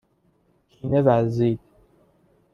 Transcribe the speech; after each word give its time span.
کینه 0.69 1.01
ورزید 1.01 1.59